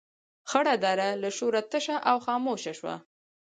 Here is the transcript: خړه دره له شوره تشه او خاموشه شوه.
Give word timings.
خړه 0.49 0.75
دره 0.83 1.07
له 1.21 1.29
شوره 1.37 1.61
تشه 1.71 1.97
او 2.09 2.17
خاموشه 2.25 2.73
شوه. 2.79 2.95